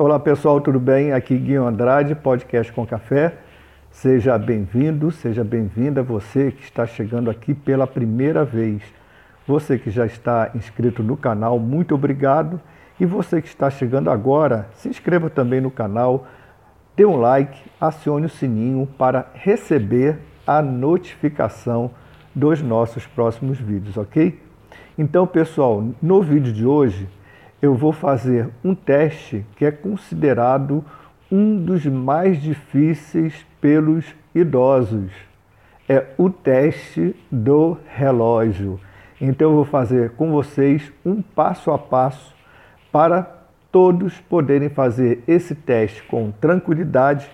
Olá 0.00 0.16
pessoal, 0.16 0.60
tudo 0.60 0.78
bem? 0.78 1.12
Aqui 1.12 1.36
Guilherme 1.36 1.66
Andrade, 1.66 2.14
podcast 2.14 2.72
com 2.72 2.86
café. 2.86 3.34
Seja 3.90 4.38
bem-vindo, 4.38 5.10
seja 5.10 5.42
bem-vinda 5.42 6.04
você 6.04 6.52
que 6.52 6.62
está 6.62 6.86
chegando 6.86 7.28
aqui 7.28 7.52
pela 7.52 7.84
primeira 7.84 8.44
vez. 8.44 8.80
Você 9.44 9.76
que 9.76 9.90
já 9.90 10.06
está 10.06 10.52
inscrito 10.54 11.02
no 11.02 11.16
canal, 11.16 11.58
muito 11.58 11.96
obrigado. 11.96 12.60
E 13.00 13.04
você 13.04 13.42
que 13.42 13.48
está 13.48 13.68
chegando 13.70 14.08
agora, 14.08 14.68
se 14.74 14.88
inscreva 14.88 15.28
também 15.28 15.60
no 15.60 15.68
canal, 15.68 16.28
dê 16.96 17.04
um 17.04 17.16
like, 17.16 17.60
acione 17.80 18.26
o 18.26 18.30
sininho 18.30 18.86
para 18.96 19.26
receber 19.34 20.20
a 20.46 20.62
notificação 20.62 21.90
dos 22.32 22.62
nossos 22.62 23.04
próximos 23.04 23.58
vídeos, 23.58 23.96
ok? 23.96 24.40
Então, 24.96 25.26
pessoal, 25.26 25.84
no 26.00 26.22
vídeo 26.22 26.52
de 26.52 26.64
hoje 26.64 27.08
eu 27.60 27.74
vou 27.74 27.92
fazer 27.92 28.48
um 28.64 28.74
teste 28.74 29.44
que 29.56 29.64
é 29.64 29.70
considerado 29.70 30.84
um 31.30 31.62
dos 31.62 31.84
mais 31.86 32.40
difíceis 32.40 33.44
pelos 33.60 34.04
idosos. 34.34 35.10
É 35.88 36.06
o 36.16 36.30
teste 36.30 37.14
do 37.30 37.76
relógio. 37.94 38.80
Então 39.20 39.50
eu 39.50 39.56
vou 39.56 39.64
fazer 39.64 40.10
com 40.10 40.30
vocês 40.30 40.92
um 41.04 41.20
passo 41.20 41.70
a 41.70 41.78
passo 41.78 42.34
para 42.92 43.38
todos 43.72 44.18
poderem 44.20 44.68
fazer 44.68 45.22
esse 45.26 45.54
teste 45.54 46.02
com 46.04 46.30
tranquilidade 46.30 47.28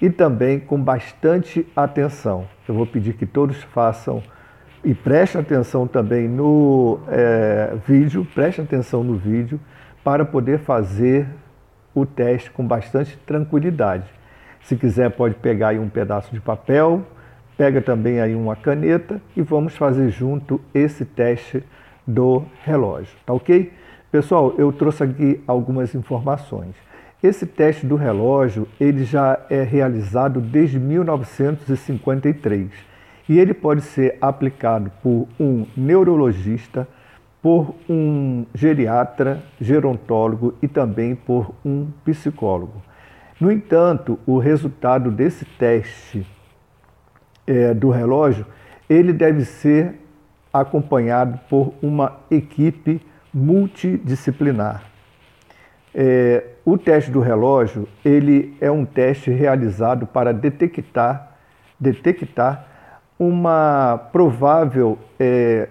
e 0.00 0.10
também 0.10 0.58
com 0.58 0.82
bastante 0.82 1.66
atenção. 1.76 2.46
Eu 2.68 2.74
vou 2.74 2.86
pedir 2.86 3.14
que 3.14 3.24
todos 3.24 3.62
façam 3.62 4.22
e 4.84 4.94
preste 4.94 5.38
atenção 5.38 5.86
também 5.86 6.28
no 6.28 6.98
é, 7.08 7.72
vídeo, 7.86 8.26
preste 8.34 8.60
atenção 8.60 9.04
no 9.04 9.16
vídeo 9.16 9.60
para 10.02 10.24
poder 10.24 10.58
fazer 10.58 11.28
o 11.94 12.04
teste 12.04 12.50
com 12.50 12.66
bastante 12.66 13.16
tranquilidade. 13.18 14.06
Se 14.62 14.74
quiser 14.76 15.10
pode 15.10 15.36
pegar 15.36 15.68
aí 15.68 15.78
um 15.78 15.88
pedaço 15.88 16.32
de 16.32 16.40
papel, 16.40 17.06
pega 17.56 17.80
também 17.80 18.20
aí 18.20 18.34
uma 18.34 18.56
caneta 18.56 19.22
e 19.36 19.42
vamos 19.42 19.76
fazer 19.76 20.10
junto 20.10 20.60
esse 20.74 21.04
teste 21.04 21.62
do 22.06 22.44
relógio, 22.64 23.16
tá 23.24 23.32
ok? 23.32 23.72
Pessoal, 24.10 24.52
eu 24.58 24.72
trouxe 24.72 25.04
aqui 25.04 25.40
algumas 25.46 25.94
informações. 25.94 26.74
Esse 27.22 27.46
teste 27.46 27.86
do 27.86 27.94
relógio, 27.94 28.66
ele 28.80 29.04
já 29.04 29.38
é 29.48 29.62
realizado 29.62 30.40
desde 30.40 30.80
1953 30.80 32.91
e 33.32 33.38
ele 33.38 33.54
pode 33.54 33.80
ser 33.80 34.18
aplicado 34.20 34.92
por 35.02 35.26
um 35.40 35.64
neurologista, 35.74 36.86
por 37.40 37.74
um 37.88 38.44
geriatra, 38.54 39.42
gerontólogo 39.58 40.52
e 40.60 40.68
também 40.68 41.14
por 41.14 41.54
um 41.64 41.88
psicólogo. 42.04 42.82
No 43.40 43.50
entanto, 43.50 44.18
o 44.26 44.36
resultado 44.36 45.10
desse 45.10 45.46
teste 45.46 46.26
é, 47.46 47.72
do 47.72 47.88
relógio, 47.88 48.44
ele 48.86 49.14
deve 49.14 49.46
ser 49.46 49.94
acompanhado 50.52 51.40
por 51.48 51.72
uma 51.80 52.20
equipe 52.30 53.00
multidisciplinar. 53.32 54.82
É, 55.94 56.48
o 56.66 56.76
teste 56.76 57.10
do 57.10 57.20
relógio, 57.20 57.88
ele 58.04 58.54
é 58.60 58.70
um 58.70 58.84
teste 58.84 59.30
realizado 59.30 60.06
para 60.06 60.34
detectar, 60.34 61.34
detectar 61.80 62.71
uma 63.18 63.98
provável 64.12 64.98
é, 65.18 65.68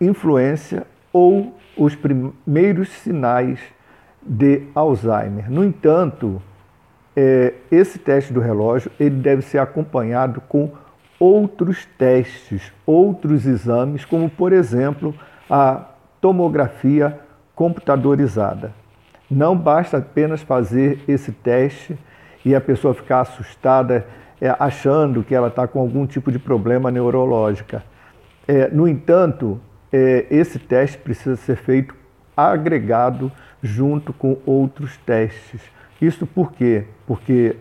influência 0.00 0.86
ou 1.12 1.54
os 1.76 1.94
primeiros 1.94 2.88
sinais 2.88 3.60
de 4.22 4.62
Alzheimer. 4.74 5.50
No 5.50 5.64
entanto, 5.64 6.42
é, 7.16 7.54
esse 7.70 7.98
teste 7.98 8.32
do 8.32 8.40
relógio 8.40 8.90
ele 8.98 9.16
deve 9.16 9.42
ser 9.42 9.58
acompanhado 9.58 10.40
com 10.42 10.70
outros 11.18 11.84
testes, 11.98 12.72
outros 12.86 13.46
exames, 13.46 14.04
como 14.04 14.30
por 14.30 14.52
exemplo 14.52 15.14
a 15.50 15.84
tomografia 16.20 17.18
computadorizada. 17.54 18.72
Não 19.30 19.56
basta 19.56 19.98
apenas 19.98 20.42
fazer 20.42 21.00
esse 21.08 21.32
teste 21.32 21.98
e 22.44 22.54
a 22.54 22.60
pessoa 22.60 22.94
ficar 22.94 23.20
assustada 23.20 24.06
é, 24.40 24.54
achando 24.58 25.22
que 25.22 25.34
ela 25.34 25.48
está 25.48 25.66
com 25.66 25.80
algum 25.80 26.06
tipo 26.06 26.30
de 26.30 26.38
problema 26.38 26.90
neurológica. 26.90 27.82
É, 28.46 28.68
no 28.68 28.86
entanto, 28.86 29.60
é, 29.92 30.26
esse 30.30 30.58
teste 30.58 30.98
precisa 30.98 31.36
ser 31.36 31.56
feito 31.56 31.94
agregado 32.36 33.32
junto 33.62 34.12
com 34.12 34.38
outros 34.46 34.96
testes. 34.98 35.60
Isso 36.00 36.26
por 36.26 36.52
quê? 36.52 36.84
Porque 37.06 37.56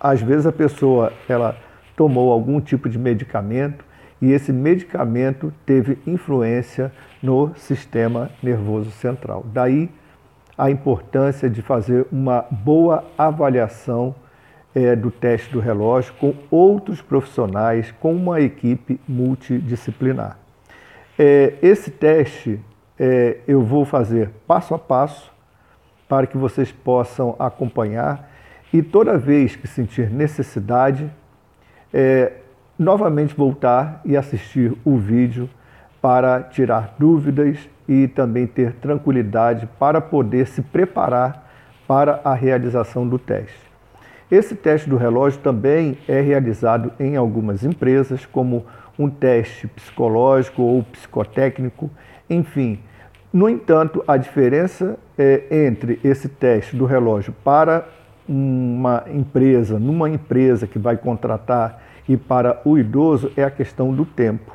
às 0.00 0.22
vezes 0.22 0.46
a 0.46 0.52
pessoa 0.52 1.12
ela 1.28 1.56
tomou 1.94 2.32
algum 2.32 2.60
tipo 2.60 2.88
de 2.88 2.98
medicamento 2.98 3.84
e 4.22 4.32
esse 4.32 4.52
medicamento 4.52 5.52
teve 5.66 5.98
influência 6.06 6.90
no 7.22 7.54
sistema 7.56 8.30
nervoso 8.42 8.90
central. 8.90 9.44
Daí 9.52 9.90
a 10.56 10.70
importância 10.70 11.48
de 11.48 11.62
fazer 11.62 12.06
uma 12.10 12.44
boa 12.50 13.04
avaliação 13.16 14.14
é, 14.74 14.94
do 14.94 15.10
teste 15.10 15.52
do 15.52 15.60
relógio 15.60 16.14
com 16.14 16.34
outros 16.50 17.02
profissionais, 17.02 17.92
com 18.00 18.14
uma 18.14 18.40
equipe 18.40 19.00
multidisciplinar. 19.08 20.38
É, 21.18 21.54
esse 21.60 21.90
teste 21.90 22.60
é, 22.98 23.38
eu 23.46 23.62
vou 23.62 23.84
fazer 23.84 24.30
passo 24.46 24.74
a 24.74 24.78
passo 24.78 25.32
para 26.08 26.26
que 26.26 26.36
vocês 26.36 26.72
possam 26.72 27.36
acompanhar 27.38 28.30
e 28.72 28.82
toda 28.82 29.18
vez 29.18 29.56
que 29.56 29.66
sentir 29.66 30.10
necessidade, 30.10 31.10
é, 31.92 32.32
novamente 32.78 33.34
voltar 33.34 34.00
e 34.04 34.16
assistir 34.16 34.72
o 34.84 34.96
vídeo 34.96 35.48
para 36.00 36.42
tirar 36.42 36.94
dúvidas 36.98 37.68
e 37.88 38.08
também 38.08 38.46
ter 38.46 38.72
tranquilidade 38.74 39.68
para 39.78 40.00
poder 40.00 40.46
se 40.46 40.62
preparar 40.62 41.48
para 41.86 42.20
a 42.24 42.34
realização 42.34 43.06
do 43.06 43.18
teste. 43.18 43.69
Esse 44.30 44.54
teste 44.54 44.88
do 44.88 44.96
relógio 44.96 45.40
também 45.40 45.98
é 46.06 46.20
realizado 46.20 46.92
em 47.00 47.16
algumas 47.16 47.64
empresas, 47.64 48.24
como 48.24 48.64
um 48.96 49.10
teste 49.10 49.66
psicológico 49.66 50.62
ou 50.62 50.84
psicotécnico, 50.84 51.90
enfim. 52.28 52.78
No 53.32 53.48
entanto, 53.48 54.04
a 54.06 54.16
diferença 54.16 54.96
é, 55.18 55.66
entre 55.66 55.98
esse 56.04 56.28
teste 56.28 56.76
do 56.76 56.84
relógio 56.84 57.34
para 57.42 57.88
uma 58.28 59.04
empresa, 59.12 59.80
numa 59.80 60.08
empresa 60.08 60.64
que 60.66 60.78
vai 60.78 60.96
contratar 60.96 61.82
e 62.08 62.16
para 62.16 62.60
o 62.64 62.78
idoso 62.78 63.32
é 63.36 63.42
a 63.42 63.50
questão 63.50 63.92
do 63.92 64.04
tempo. 64.04 64.52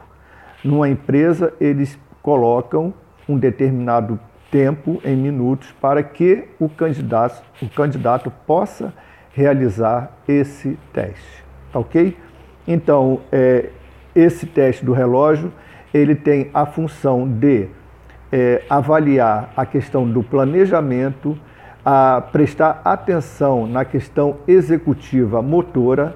Numa 0.64 0.88
empresa, 0.88 1.54
eles 1.60 2.00
colocam 2.22 2.94
um 3.28 3.38
determinado 3.38 4.18
tempo 4.50 5.02
em 5.04 5.18
minutos 5.18 5.74
para 5.82 6.02
que 6.02 6.46
o 6.60 6.70
candidato, 6.70 7.44
o 7.62 7.68
candidato 7.68 8.32
possa 8.48 8.94
realizar 9.36 10.12
esse 10.28 10.80
teste, 10.94 11.44
tá 11.72 11.80
ok? 11.80 12.18
Então, 12.66 13.20
é, 13.32 13.70
esse 14.16 14.46
teste 14.46 14.86
do 14.86 14.94
relógio, 14.94 15.52
ele 15.94 16.16
tem 16.16 16.50
a 16.54 16.66
função 16.66 17.28
de 17.28 17.68
é, 18.32 18.64
avaliar 18.70 19.52
a 19.56 19.66
questão 19.66 20.10
do 20.10 20.24
planejamento, 20.24 21.38
a 21.84 22.24
prestar 22.32 22.82
atenção 22.84 23.68
na 23.68 23.84
questão 23.84 24.38
executiva 24.48 25.42
motora, 25.42 26.16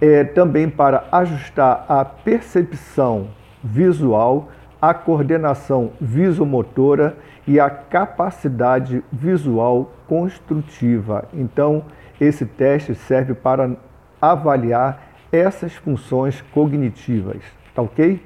é, 0.00 0.22
também 0.24 0.70
para 0.70 1.04
ajustar 1.10 1.84
a 1.88 2.04
percepção 2.04 3.28
visual, 3.62 4.50
a 4.80 4.94
coordenação 4.94 5.92
visomotora 6.00 7.16
e 7.46 7.58
a 7.58 7.68
capacidade 7.68 9.02
visual 9.12 9.92
construtiva. 10.08 11.24
Então, 11.34 11.84
esse 12.22 12.46
teste 12.46 12.94
serve 12.94 13.34
para 13.34 13.76
avaliar 14.20 15.12
essas 15.32 15.74
funções 15.74 16.40
cognitivas, 16.40 17.42
tá 17.74 17.82
ok? 17.82 18.20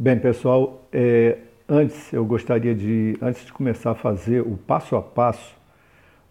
Bem, 0.00 0.18
pessoal, 0.18 0.86
é, 0.92 1.38
antes 1.68 2.12
eu 2.12 2.24
gostaria 2.24 2.74
de, 2.74 3.18
antes 3.20 3.44
de 3.44 3.52
começar 3.52 3.90
a 3.90 3.94
fazer 3.94 4.40
o 4.40 4.56
passo 4.56 4.94
a 4.94 5.02
passo 5.02 5.56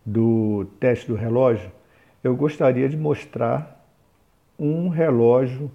do 0.05 0.65
teste 0.79 1.05
do 1.07 1.15
relógio, 1.15 1.69
eu 2.23 2.33
gostaria 2.33 2.87
de 2.87 2.95
mostrar 2.95 3.76
um 4.57 4.89
relógio 4.89 5.71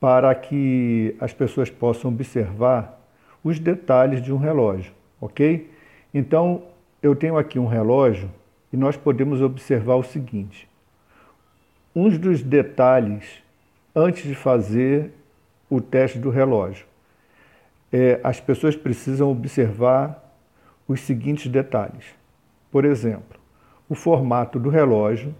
para 0.00 0.34
que 0.34 1.14
as 1.20 1.32
pessoas 1.32 1.70
possam 1.70 2.10
observar 2.10 3.00
os 3.42 3.58
detalhes 3.58 4.22
de 4.22 4.32
um 4.32 4.36
relógio, 4.36 4.92
ok? 5.20 5.70
Então, 6.12 6.62
eu 7.02 7.14
tenho 7.14 7.36
aqui 7.36 7.58
um 7.58 7.66
relógio 7.66 8.30
e 8.72 8.76
nós 8.76 8.96
podemos 8.96 9.40
observar 9.40 9.94
o 9.96 10.02
seguinte. 10.02 10.68
uns 11.94 12.16
dos 12.16 12.42
detalhes 12.42 13.42
antes 13.94 14.22
de 14.22 14.34
fazer 14.34 15.10
o 15.68 15.80
teste 15.80 16.18
do 16.18 16.30
relógio. 16.30 16.86
É, 17.92 18.20
as 18.22 18.38
pessoas 18.38 18.76
precisam 18.76 19.30
observar 19.30 20.22
os 20.86 21.00
seguintes 21.00 21.50
detalhes. 21.50 22.04
Por 22.70 22.84
exemplo, 22.84 23.38
o 23.88 23.94
formato 23.94 24.58
do 24.60 24.68
relógio, 24.68 25.34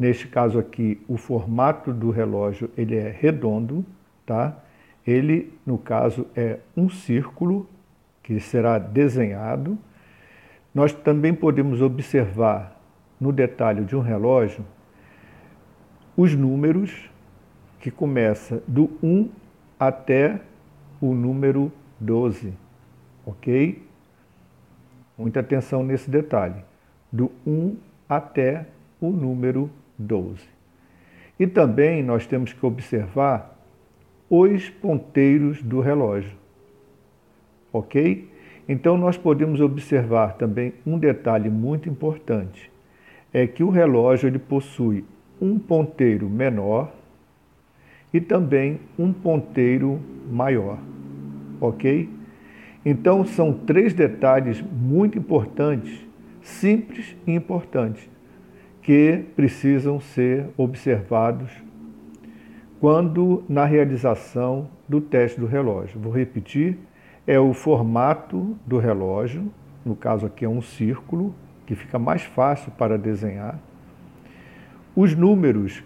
neste 0.00 0.26
caso 0.26 0.58
aqui, 0.58 0.98
o 1.06 1.18
formato 1.18 1.92
do 1.92 2.10
relógio 2.10 2.70
ele 2.74 2.96
é 2.96 3.10
redondo, 3.10 3.84
tá? 4.24 4.56
Ele, 5.06 5.52
no 5.66 5.76
caso, 5.76 6.26
é 6.34 6.58
um 6.74 6.88
círculo 6.88 7.68
que 8.22 8.40
será 8.40 8.78
desenhado. 8.78 9.76
Nós 10.74 10.90
também 10.94 11.34
podemos 11.34 11.82
observar 11.82 12.80
no 13.20 13.30
detalhe 13.30 13.84
de 13.84 13.94
um 13.94 14.00
relógio 14.00 14.64
os 16.16 16.34
números 16.34 17.10
que 17.78 17.90
começa 17.90 18.62
do 18.66 18.90
1 19.02 19.28
até 19.78 20.40
o 20.98 21.12
número 21.14 21.70
12, 21.98 22.54
ok? 23.26 23.86
Muita 25.18 25.40
atenção 25.40 25.82
nesse 25.82 26.08
detalhe. 26.08 26.64
Do 27.12 27.30
1 27.46 27.76
até 28.08 28.66
o 28.98 29.10
número 29.10 29.64
12. 29.64 29.79
E 31.38 31.46
também 31.46 32.02
nós 32.02 32.26
temos 32.26 32.52
que 32.52 32.64
observar 32.64 33.58
os 34.28 34.68
ponteiros 34.68 35.62
do 35.62 35.80
relógio, 35.80 36.36
ok? 37.72 38.28
Então 38.68 38.96
nós 38.96 39.16
podemos 39.16 39.60
observar 39.60 40.34
também 40.34 40.72
um 40.86 40.98
detalhe 40.98 41.50
muito 41.50 41.88
importante, 41.88 42.70
é 43.32 43.46
que 43.46 43.64
o 43.64 43.70
relógio 43.70 44.28
ele 44.28 44.38
possui 44.38 45.04
um 45.40 45.58
ponteiro 45.58 46.28
menor 46.28 46.92
e 48.12 48.20
também 48.20 48.80
um 48.98 49.12
ponteiro 49.12 50.00
maior, 50.30 50.78
ok? 51.60 52.08
Então 52.84 53.24
são 53.24 53.52
três 53.52 53.92
detalhes 53.92 54.62
muito 54.62 55.18
importantes, 55.18 56.06
simples 56.40 57.16
e 57.26 57.32
importantes, 57.32 58.08
que 58.90 59.24
precisam 59.36 60.00
ser 60.00 60.48
observados 60.56 61.48
quando 62.80 63.44
na 63.48 63.64
realização 63.64 64.68
do 64.88 65.00
teste 65.00 65.38
do 65.38 65.46
relógio. 65.46 66.00
Vou 66.00 66.12
repetir, 66.12 66.76
é 67.24 67.38
o 67.38 67.54
formato 67.54 68.58
do 68.66 68.78
relógio, 68.78 69.48
no 69.84 69.94
caso 69.94 70.26
aqui 70.26 70.44
é 70.44 70.48
um 70.48 70.60
círculo, 70.60 71.32
que 71.66 71.76
fica 71.76 72.00
mais 72.00 72.22
fácil 72.22 72.72
para 72.72 72.98
desenhar. 72.98 73.60
Os 74.96 75.14
números 75.14 75.84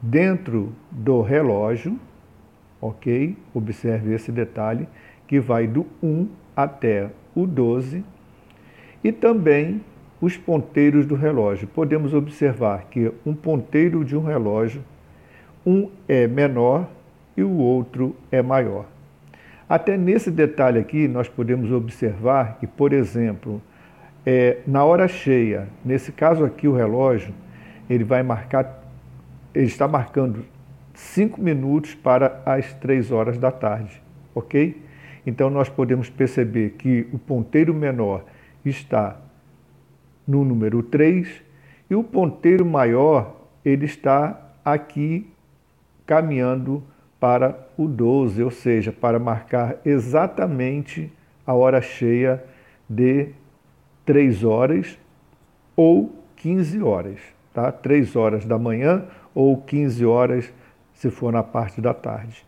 dentro 0.00 0.72
do 0.90 1.20
relógio, 1.20 2.00
ok? 2.80 3.36
Observe 3.52 4.14
esse 4.14 4.32
detalhe, 4.32 4.88
que 5.28 5.38
vai 5.38 5.66
do 5.66 5.84
1 6.02 6.26
até 6.56 7.10
o 7.34 7.46
12, 7.46 8.02
e 9.04 9.12
também 9.12 9.82
os 10.20 10.36
ponteiros 10.36 11.06
do 11.06 11.14
relógio. 11.14 11.68
Podemos 11.68 12.14
observar 12.14 12.86
que 12.90 13.12
um 13.24 13.34
ponteiro 13.34 14.04
de 14.04 14.16
um 14.16 14.24
relógio, 14.24 14.82
um 15.64 15.90
é 16.08 16.26
menor 16.26 16.88
e 17.36 17.42
o 17.42 17.50
outro 17.56 18.16
é 18.30 18.40
maior. 18.40 18.86
Até 19.68 19.96
nesse 19.96 20.30
detalhe 20.30 20.78
aqui, 20.78 21.08
nós 21.08 21.28
podemos 21.28 21.72
observar 21.72 22.58
que, 22.58 22.66
por 22.66 22.92
exemplo, 22.92 23.60
é, 24.24 24.58
na 24.66 24.84
hora 24.84 25.08
cheia, 25.08 25.68
nesse 25.84 26.12
caso 26.12 26.44
aqui 26.44 26.68
o 26.68 26.74
relógio, 26.74 27.34
ele 27.88 28.04
vai 28.04 28.22
marcar 28.22 28.86
ele 29.56 29.66
está 29.66 29.88
marcando 29.88 30.44
cinco 30.92 31.40
minutos 31.40 31.94
para 31.94 32.42
as 32.44 32.74
três 32.74 33.10
horas 33.10 33.38
da 33.38 33.50
tarde, 33.50 34.02
ok? 34.34 34.82
Então 35.26 35.48
nós 35.48 35.70
podemos 35.70 36.10
perceber 36.10 36.74
que 36.78 37.06
o 37.10 37.18
ponteiro 37.18 37.72
menor 37.72 38.22
está 38.62 39.16
no 40.26 40.44
número 40.44 40.82
3 40.82 41.42
e 41.88 41.94
o 41.94 42.02
ponteiro 42.02 42.64
maior 42.64 43.36
ele 43.64 43.84
está 43.84 44.40
aqui 44.64 45.26
caminhando 46.06 46.82
para 47.18 47.58
o 47.76 47.88
12, 47.88 48.42
ou 48.42 48.50
seja, 48.50 48.92
para 48.92 49.18
marcar 49.18 49.76
exatamente 49.84 51.12
a 51.46 51.54
hora 51.54 51.80
cheia 51.80 52.44
de 52.88 53.30
3 54.04 54.44
horas 54.44 54.98
ou 55.74 56.14
15 56.36 56.82
horas, 56.82 57.18
tá? 57.52 57.72
3 57.72 58.14
horas 58.16 58.44
da 58.44 58.58
manhã 58.58 59.04
ou 59.34 59.56
15 59.56 60.04
horas, 60.06 60.52
se 60.94 61.10
for 61.10 61.32
na 61.32 61.42
parte 61.42 61.80
da 61.80 61.92
tarde. 61.92 62.44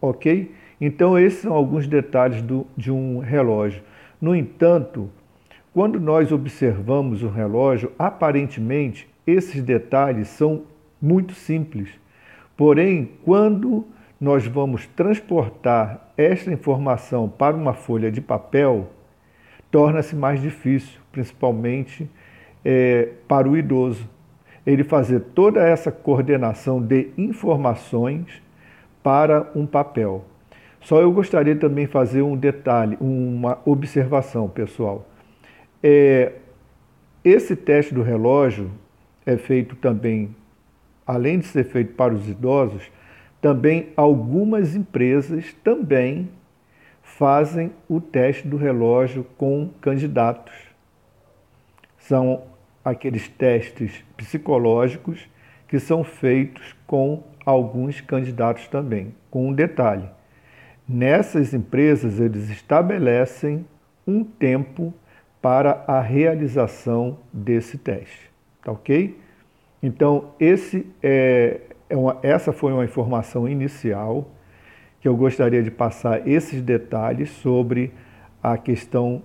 Ok? 0.00 0.52
Então, 0.80 1.18
esses 1.18 1.40
são 1.40 1.52
alguns 1.52 1.86
detalhes 1.86 2.42
do, 2.42 2.66
de 2.76 2.92
um 2.92 3.20
relógio. 3.20 3.82
No 4.20 4.34
entanto, 4.34 5.10
quando 5.76 6.00
nós 6.00 6.32
observamos 6.32 7.22
o 7.22 7.28
relógio, 7.28 7.92
aparentemente 7.98 9.06
esses 9.26 9.62
detalhes 9.62 10.28
são 10.28 10.62
muito 11.02 11.34
simples. 11.34 11.90
Porém, 12.56 13.10
quando 13.22 13.84
nós 14.18 14.46
vamos 14.46 14.86
transportar 14.86 16.14
esta 16.16 16.50
informação 16.50 17.28
para 17.28 17.54
uma 17.54 17.74
folha 17.74 18.10
de 18.10 18.22
papel, 18.22 18.88
torna-se 19.70 20.16
mais 20.16 20.40
difícil, 20.40 20.98
principalmente 21.12 22.08
é, 22.64 23.10
para 23.28 23.46
o 23.46 23.54
idoso 23.54 24.08
ele 24.66 24.82
fazer 24.82 25.20
toda 25.34 25.60
essa 25.60 25.92
coordenação 25.92 26.80
de 26.80 27.10
informações 27.18 28.42
para 29.02 29.50
um 29.54 29.66
papel. 29.66 30.24
Só 30.80 31.02
eu 31.02 31.12
gostaria 31.12 31.54
também 31.54 31.86
fazer 31.86 32.22
um 32.22 32.34
detalhe, 32.34 32.96
uma 32.98 33.58
observação, 33.66 34.48
pessoal. 34.48 35.06
É, 35.82 36.32
esse 37.24 37.54
teste 37.54 37.92
do 37.92 38.02
relógio 38.02 38.70
é 39.24 39.36
feito 39.36 39.76
também, 39.76 40.34
além 41.06 41.38
de 41.38 41.46
ser 41.46 41.64
feito 41.64 41.94
para 41.94 42.14
os 42.14 42.28
idosos, 42.28 42.90
também 43.40 43.90
algumas 43.96 44.74
empresas 44.74 45.52
também 45.64 46.28
fazem 47.02 47.72
o 47.88 48.00
teste 48.00 48.46
do 48.46 48.56
relógio 48.56 49.24
com 49.36 49.70
candidatos. 49.80 50.54
São 51.98 52.44
aqueles 52.84 53.28
testes 53.28 54.04
psicológicos 54.16 55.28
que 55.68 55.78
são 55.78 56.04
feitos 56.04 56.74
com 56.86 57.22
alguns 57.44 58.00
candidatos 58.00 58.68
também, 58.68 59.14
com 59.30 59.48
um 59.48 59.52
detalhe. 59.52 60.08
Nessas 60.88 61.52
empresas, 61.52 62.20
eles 62.20 62.48
estabelecem 62.50 63.66
um 64.06 64.22
tempo 64.22 64.94
para 65.40 65.84
a 65.86 66.00
realização 66.00 67.18
desse 67.32 67.78
teste, 67.78 68.30
tá 68.62 68.72
ok? 68.72 69.18
Então, 69.82 70.30
esse 70.40 70.86
é, 71.02 71.60
é 71.88 71.96
uma, 71.96 72.18
essa 72.22 72.52
foi 72.52 72.72
uma 72.72 72.84
informação 72.84 73.48
inicial 73.48 74.28
que 75.00 75.08
eu 75.08 75.16
gostaria 75.16 75.62
de 75.62 75.70
passar 75.70 76.26
esses 76.26 76.60
detalhes 76.62 77.30
sobre 77.30 77.92
a 78.42 78.56
questão 78.56 79.22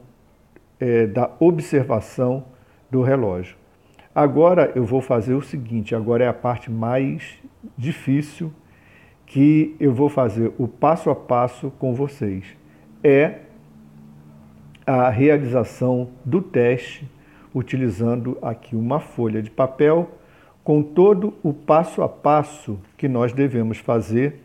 é, 0.79 1.07
da 1.07 1.31
observação 1.39 2.45
do 2.89 3.01
relógio. 3.01 3.55
Agora 4.13 4.71
eu 4.75 4.83
vou 4.83 5.01
fazer 5.01 5.33
o 5.33 5.41
seguinte, 5.41 5.95
agora 5.95 6.25
é 6.25 6.27
a 6.27 6.33
parte 6.33 6.69
mais 6.69 7.39
difícil 7.77 8.51
que 9.25 9.75
eu 9.79 9.93
vou 9.93 10.09
fazer 10.09 10.51
o 10.57 10.67
passo 10.67 11.09
a 11.09 11.15
passo 11.15 11.71
com 11.79 11.93
vocês. 11.93 12.43
É 13.01 13.39
a 14.85 15.09
realização 15.09 16.09
do 16.23 16.41
teste 16.41 17.09
utilizando 17.53 18.37
aqui 18.41 18.75
uma 18.75 18.99
folha 18.99 19.41
de 19.41 19.49
papel 19.49 20.09
com 20.63 20.81
todo 20.81 21.33
o 21.43 21.53
passo 21.53 22.01
a 22.01 22.09
passo 22.09 22.79
que 22.97 23.07
nós 23.07 23.33
devemos 23.33 23.77
fazer 23.77 24.41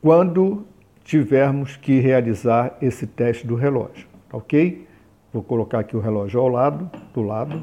quando 0.00 0.66
tivermos 1.02 1.76
que 1.76 1.98
realizar 1.98 2.76
esse 2.80 3.06
teste 3.06 3.46
do 3.46 3.54
relógio, 3.54 4.06
ok? 4.32 4.86
Vou 5.32 5.42
colocar 5.42 5.80
aqui 5.80 5.96
o 5.96 6.00
relógio 6.00 6.40
ao 6.40 6.48
lado, 6.48 6.90
do 7.12 7.22
lado, 7.22 7.62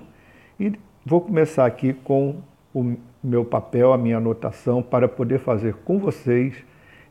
e 0.59 0.73
vou 1.05 1.21
começar 1.21 1.65
aqui 1.65 1.93
com 1.93 2.41
o 2.73 2.95
meu 3.23 3.45
papel, 3.45 3.93
a 3.93 3.97
minha 3.97 4.17
anotação, 4.17 4.81
para 4.81 5.07
poder 5.07 5.39
fazer 5.39 5.75
com 5.85 5.99
vocês 5.99 6.55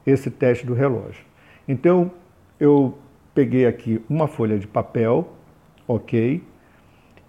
esse 0.06 0.30
teste 0.30 0.66
do 0.66 0.74
relógio. 0.74 1.24
Então, 1.66 2.10
eu 2.58 2.98
peguei 3.40 3.64
aqui 3.64 4.04
uma 4.06 4.28
folha 4.28 4.58
de 4.58 4.66
papel, 4.66 5.32
ok? 5.88 6.44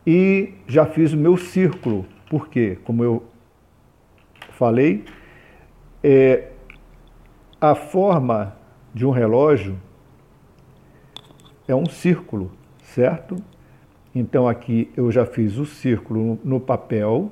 E 0.06 0.56
já 0.68 0.86
fiz 0.86 1.14
o 1.14 1.18
meu 1.18 1.38
círculo, 1.38 2.06
porque, 2.30 2.78
como 2.84 3.02
eu 3.02 3.24
falei, 4.50 5.06
é, 6.04 6.50
a 7.62 7.76
forma 7.76 8.58
de 8.94 9.06
um 9.06 9.12
relógio 9.12 9.80
é 11.66 11.74
um 11.74 11.86
círculo 11.86 12.52
certo? 12.84 13.38
Então 14.14 14.50
aqui 14.50 14.92
eu 14.98 15.10
já 15.10 15.26
fiz 15.26 15.58
o 15.58 15.66
círculo 15.66 16.38
no 16.44 16.60
papel 16.60 17.32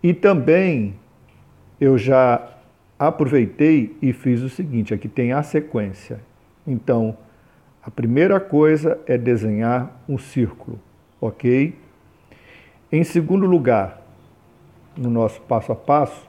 E 0.00 0.14
também 0.14 0.94
eu 1.80 1.98
já 1.98 2.48
aproveitei 2.96 3.96
e 4.00 4.12
fiz 4.12 4.40
o 4.40 4.48
seguinte: 4.48 4.94
aqui 4.94 5.08
tem 5.08 5.32
a 5.32 5.42
sequência. 5.42 6.20
Então, 6.66 7.16
a 7.86 7.90
primeira 7.90 8.40
coisa 8.40 8.98
é 9.06 9.18
desenhar 9.18 10.02
um 10.08 10.16
círculo, 10.16 10.80
ok? 11.20 11.78
Em 12.90 13.04
segundo 13.04 13.44
lugar, 13.44 14.00
no 14.96 15.10
nosso 15.10 15.42
passo 15.42 15.72
a 15.72 15.76
passo, 15.76 16.26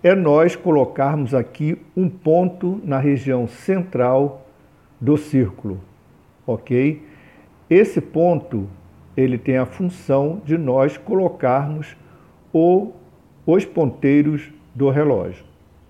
é 0.00 0.14
nós 0.14 0.54
colocarmos 0.54 1.34
aqui 1.34 1.76
um 1.96 2.08
ponto 2.08 2.80
na 2.84 2.98
região 2.98 3.48
central 3.48 4.46
do 5.00 5.16
círculo, 5.16 5.80
ok? 6.46 7.04
Esse 7.68 8.00
ponto 8.00 8.68
ele 9.16 9.38
tem 9.38 9.56
a 9.56 9.66
função 9.66 10.40
de 10.44 10.56
nós 10.56 10.96
colocarmos 10.96 11.96
o, 12.52 12.92
os 13.44 13.64
ponteiros 13.64 14.52
do 14.72 14.88
relógio, 14.88 15.44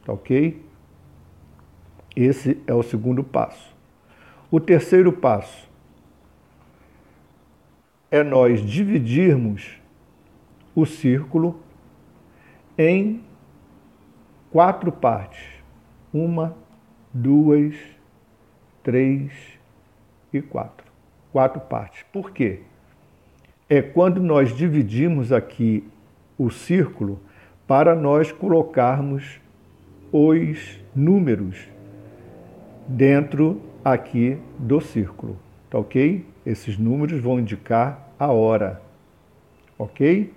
tá 0.06 0.12
ok? 0.14 0.64
Esse 2.16 2.58
é 2.66 2.72
o 2.72 2.82
segundo 2.82 3.22
passo. 3.22 3.71
O 4.52 4.60
terceiro 4.60 5.10
passo 5.10 5.66
é 8.10 8.22
nós 8.22 8.60
dividirmos 8.60 9.80
o 10.74 10.84
círculo 10.84 11.58
em 12.76 13.22
quatro 14.50 14.92
partes. 14.92 15.42
Uma, 16.12 16.54
duas, 17.14 17.74
três 18.82 19.32
e 20.30 20.42
quatro. 20.42 20.86
Quatro 21.32 21.62
partes. 21.62 22.02
Por 22.12 22.30
quê? 22.30 22.60
É 23.70 23.80
quando 23.80 24.22
nós 24.22 24.54
dividimos 24.54 25.32
aqui 25.32 25.82
o 26.36 26.50
círculo 26.50 27.18
para 27.66 27.94
nós 27.94 28.30
colocarmos 28.30 29.40
os 30.12 30.78
números 30.94 31.56
dentro 32.86 33.71
aqui 33.84 34.38
do 34.58 34.80
círculo, 34.80 35.38
tá 35.68 35.78
ok? 35.78 36.24
Esses 36.44 36.78
números 36.78 37.20
vão 37.20 37.38
indicar 37.38 38.08
a 38.18 38.30
hora, 38.30 38.80
ok? 39.78 40.32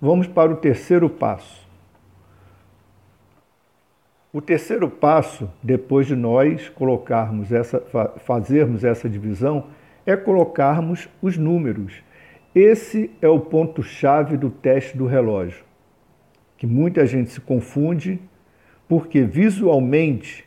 Vamos 0.00 0.26
para 0.26 0.52
o 0.52 0.56
terceiro 0.56 1.08
passo. 1.08 1.66
O 4.32 4.42
terceiro 4.42 4.90
passo, 4.90 5.50
depois 5.62 6.06
de 6.06 6.14
nós 6.14 6.68
colocarmos 6.68 7.50
essa, 7.50 7.80
fazermos 8.18 8.84
essa 8.84 9.08
divisão, 9.08 9.68
é 10.04 10.14
colocarmos 10.14 11.08
os 11.22 11.38
números. 11.38 12.02
Esse 12.54 13.10
é 13.20 13.28
o 13.28 13.40
ponto-chave 13.40 14.36
do 14.36 14.50
teste 14.50 14.96
do 14.96 15.06
relógio, 15.06 15.64
que 16.56 16.66
muita 16.66 17.06
gente 17.06 17.30
se 17.30 17.40
confunde, 17.40 18.20
porque 18.88 19.22
visualmente 19.22 20.45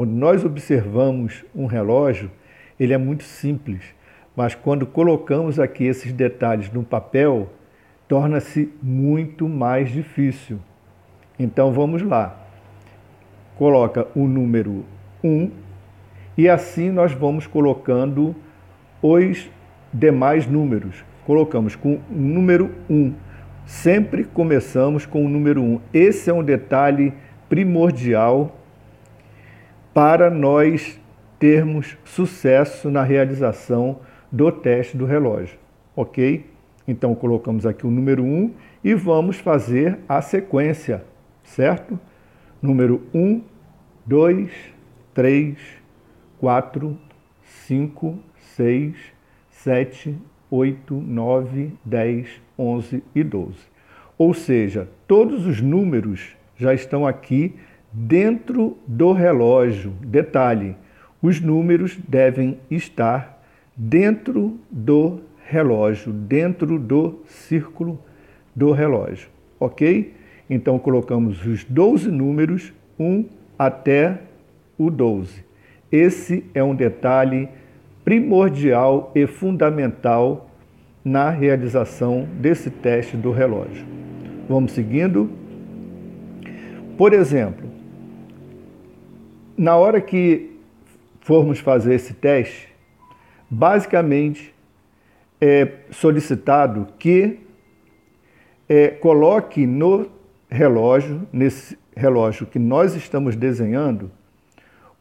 quando 0.00 0.12
nós 0.12 0.46
observamos 0.46 1.44
um 1.54 1.66
relógio, 1.66 2.30
ele 2.78 2.94
é 2.94 2.96
muito 2.96 3.22
simples, 3.22 3.82
mas 4.34 4.54
quando 4.54 4.86
colocamos 4.86 5.60
aqui 5.60 5.84
esses 5.84 6.10
detalhes 6.10 6.72
no 6.72 6.82
papel, 6.82 7.50
torna-se 8.08 8.72
muito 8.82 9.46
mais 9.46 9.90
difícil. 9.90 10.58
Então 11.38 11.70
vamos 11.70 12.00
lá. 12.00 12.34
Coloca 13.58 14.06
o 14.14 14.26
número 14.26 14.86
1 15.22 15.50
e 16.34 16.48
assim 16.48 16.88
nós 16.90 17.12
vamos 17.12 17.46
colocando 17.46 18.34
os 19.02 19.50
demais 19.92 20.46
números. 20.46 21.04
Colocamos 21.26 21.76
com 21.76 21.96
o 21.96 22.02
número 22.10 22.70
1. 22.88 23.12
Sempre 23.66 24.24
começamos 24.24 25.04
com 25.04 25.26
o 25.26 25.28
número 25.28 25.62
1. 25.62 25.80
Esse 25.92 26.30
é 26.30 26.32
um 26.32 26.42
detalhe 26.42 27.12
primordial 27.50 28.56
para 29.92 30.30
nós 30.30 31.00
termos 31.38 31.96
sucesso 32.04 32.90
na 32.90 33.02
realização 33.02 34.00
do 34.30 34.52
teste 34.52 34.96
do 34.96 35.04
relógio, 35.04 35.58
ok? 35.96 36.46
Então 36.86 37.14
colocamos 37.14 37.66
aqui 37.66 37.86
o 37.86 37.90
número 37.90 38.22
1 38.22 38.52
e 38.84 38.94
vamos 38.94 39.36
fazer 39.38 39.98
a 40.08 40.22
sequência, 40.22 41.04
certo? 41.42 41.98
Número 42.60 43.02
1, 43.14 43.42
2, 44.06 44.50
3, 45.14 45.56
4, 46.38 46.98
5, 47.42 48.18
6, 48.56 48.96
7, 49.50 50.18
8, 50.50 50.94
9, 50.94 51.72
10, 51.84 52.42
11 52.58 53.04
e 53.14 53.24
12. 53.24 53.54
Ou 54.18 54.34
seja, 54.34 54.88
todos 55.06 55.46
os 55.46 55.60
números 55.60 56.36
já 56.56 56.74
estão 56.74 57.06
aqui 57.06 57.56
dentro 57.92 58.76
do 58.86 59.12
relógio. 59.12 59.92
Detalhe: 60.00 60.76
os 61.22 61.40
números 61.40 61.98
devem 62.08 62.58
estar 62.70 63.42
dentro 63.76 64.58
do 64.70 65.20
relógio, 65.46 66.12
dentro 66.12 66.78
do 66.78 67.20
círculo 67.26 67.98
do 68.54 68.72
relógio, 68.72 69.28
ok? 69.58 70.14
Então 70.48 70.78
colocamos 70.78 71.44
os 71.46 71.64
12 71.64 72.10
números, 72.10 72.72
1 72.98 73.24
até 73.58 74.20
o 74.78 74.90
12. 74.90 75.44
Esse 75.90 76.44
é 76.54 76.62
um 76.62 76.74
detalhe 76.74 77.48
primordial 78.04 79.12
e 79.14 79.26
fundamental 79.26 80.50
na 81.04 81.30
realização 81.30 82.28
desse 82.40 82.70
teste 82.70 83.16
do 83.16 83.30
relógio. 83.30 83.84
Vamos 84.48 84.72
seguindo. 84.72 85.30
Por 86.96 87.12
exemplo, 87.12 87.79
na 89.60 89.76
hora 89.76 90.00
que 90.00 90.58
formos 91.20 91.58
fazer 91.58 91.92
esse 91.92 92.14
teste, 92.14 92.70
basicamente 93.50 94.54
é 95.38 95.80
solicitado 95.90 96.86
que 96.98 97.40
é, 98.66 98.88
coloque 98.88 99.66
no 99.66 100.08
relógio, 100.48 101.28
nesse 101.30 101.78
relógio 101.94 102.46
que 102.46 102.58
nós 102.58 102.94
estamos 102.94 103.36
desenhando, 103.36 104.10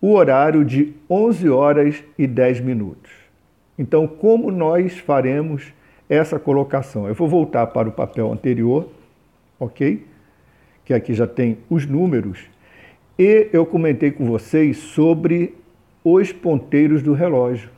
o 0.02 0.12
horário 0.12 0.66
de 0.66 0.94
11 1.10 1.50
horas 1.50 2.04
e 2.18 2.28
10 2.28 2.60
minutos. 2.60 3.14
Então, 3.78 4.06
como 4.06 4.52
nós 4.52 4.98
faremos 4.98 5.72
essa 6.10 6.38
colocação? 6.38 7.08
Eu 7.08 7.16
vou 7.16 7.30
voltar 7.30 7.66
para 7.68 7.88
o 7.88 7.94
papel 7.94 8.30
anterior, 8.30 8.90
ok? 9.58 10.06
Que 10.84 10.94
aqui 10.94 11.14
já 11.14 11.26
tem 11.26 11.60
os 11.70 11.86
números 11.86 12.40
e 13.20 13.50
eu 13.52 13.66
comentei 13.66 14.12
com 14.12 14.26
vocês 14.26 14.78
sobre 14.78 15.54
os 16.06 16.32
ponteiros 16.32 17.04
do 17.04 17.12
relógio, 17.12 17.70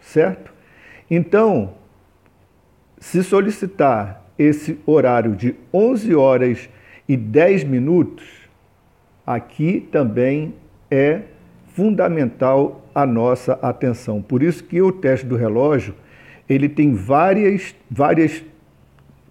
certo? 0.00 0.52
Então, 1.08 1.74
se 2.98 3.22
solicitar 3.22 4.24
esse 4.36 4.76
horário 4.84 5.36
de 5.36 5.54
11 5.72 6.14
horas 6.16 6.68
e 7.08 7.16
10 7.16 7.62
minutos, 7.62 8.26
aqui 9.24 9.86
também 9.92 10.52
é 10.90 11.20
fundamental 11.74 12.84
a 12.92 13.06
nossa 13.06 13.52
atenção. 13.62 14.20
Por 14.20 14.42
isso 14.42 14.64
que 14.64 14.82
o 14.82 14.90
teste 14.90 15.24
do 15.24 15.36
relógio, 15.36 15.94
ele 16.48 16.68
tem 16.68 16.92
várias, 16.92 17.72
várias, 17.88 18.42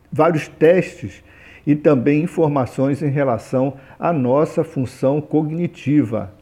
vários 0.09 0.47
testes 0.47 1.21
e 1.67 1.75
também 1.75 2.23
informações 2.23 3.03
em 3.03 3.09
relação 3.09 3.73
à 3.99 4.13
nossa 4.13 4.63
função 4.63 5.19
cognitiva. 5.19 6.33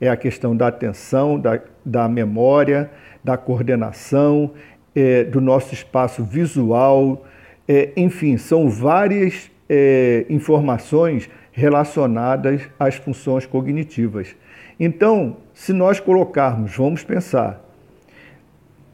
É 0.00 0.08
a 0.08 0.16
questão 0.16 0.56
da 0.56 0.68
atenção, 0.68 1.40
da, 1.40 1.60
da 1.84 2.08
memória, 2.08 2.88
da 3.22 3.36
coordenação, 3.36 4.52
é, 4.94 5.24
do 5.24 5.40
nosso 5.40 5.74
espaço 5.74 6.22
visual, 6.22 7.26
é, 7.66 7.90
enfim, 7.96 8.36
são 8.36 8.70
várias 8.70 9.50
é, 9.68 10.24
informações 10.30 11.28
relacionadas 11.50 12.62
às 12.78 12.94
funções 12.94 13.44
cognitivas. 13.44 14.36
Então, 14.78 15.38
se 15.52 15.72
nós 15.72 15.98
colocarmos, 15.98 16.76
vamos 16.76 17.02
pensar, 17.02 17.60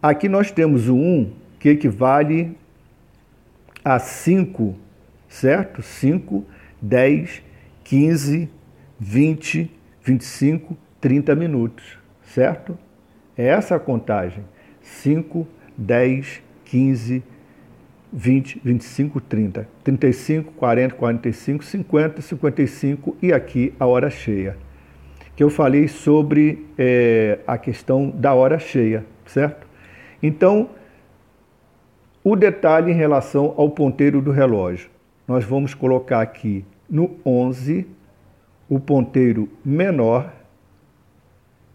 aqui 0.03 0.27
nós 0.27 0.51
temos 0.51 0.89
o 0.89 0.97
1, 0.97 1.33
que 1.61 1.69
equivale 1.69 2.57
a 3.85 3.99
5 3.99 4.86
certo? 5.29 5.83
5, 5.83 6.45
10, 6.81 7.43
15, 7.85 8.49
20, 8.99 9.71
25, 10.03 10.77
30 11.01 11.35
minutos, 11.35 11.99
certo? 12.23 12.79
É 13.37 13.47
essa 13.47 13.77
a 13.77 13.79
contagem. 13.79 14.45
5, 14.81 15.47
10, 15.77 16.43
15, 16.65 17.23
20, 18.13 18.61
25, 18.65 19.21
30, 19.21 19.69
35, 19.85 20.53
40, 20.53 20.95
45, 20.95 21.65
50, 21.65 22.23
55 22.23 23.17
e 23.21 23.33
aqui 23.33 23.75
a 23.79 23.87
hora 23.87 24.09
cheia. 24.09 24.57
Que 25.35 25.43
eu 25.43 25.51
falei 25.51 25.87
sobre 25.87 26.67
é, 26.79 27.41
a 27.47 27.59
questão 27.59 28.09
da 28.11 28.33
hora 28.33 28.59
cheia, 28.59 29.05
certo? 29.27 29.67
Então, 30.23 30.71
o 32.25 32.35
detalhe 32.35 32.91
em 32.91 32.95
relação 32.95 33.55
ao 33.57 33.71
ponteiro 33.71 34.23
do 34.23 34.31
relógio. 34.31 34.89
Nós 35.27 35.45
vamos 35.45 35.75
colocar 35.75 36.21
aqui 36.21 36.65
no 36.89 37.19
11 37.25 37.87
o 38.69 38.79
ponteiro 38.79 39.49
menor. 39.65 40.33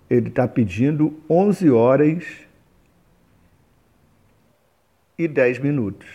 Ele 0.09 0.29
está 0.29 0.47
pedindo 0.47 1.21
11 1.29 1.69
horas 1.69 2.25
e 5.17 5.27
10 5.27 5.59
minutos. 5.59 6.07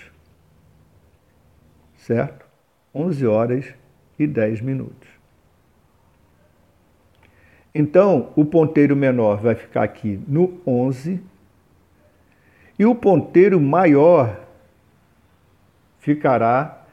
Certo? 1.97 2.47
11 2.95 3.27
horas 3.27 3.75
e 4.19 4.27
10 4.27 4.61
minutos. 4.61 5.09
Então, 7.75 8.33
o 8.35 8.45
ponteiro 8.45 8.97
menor 8.97 9.37
vai 9.37 9.55
ficar 9.55 9.83
aqui 9.83 10.19
no 10.27 10.61
11 10.67 11.23
e 12.79 12.87
o 12.87 12.95
ponteiro 12.95 13.61
maior 13.61 14.41
ficará 15.99 16.86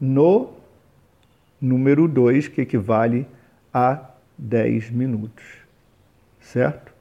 no 0.00 0.54
número 1.60 2.06
2, 2.06 2.48
que 2.48 2.60
equivale 2.60 3.26
a 3.72 4.10
10 4.38 4.90
minutos. 4.90 5.44
Certo? 6.40 6.92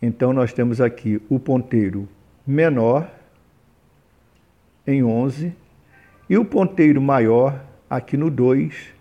Então, 0.00 0.32
nós 0.32 0.52
temos 0.52 0.80
aqui 0.80 1.20
o 1.28 1.38
ponteiro 1.38 2.08
menor 2.46 3.10
em 4.86 5.02
11 5.02 5.52
e 6.28 6.36
o 6.36 6.44
ponteiro 6.44 7.00
maior 7.00 7.64
aqui 7.88 8.16
no 8.16 8.30
2, 8.30 8.94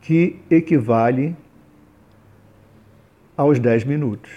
que 0.00 0.40
equivale 0.50 1.36
aos 3.36 3.58
10 3.58 3.84
minutos, 3.84 4.30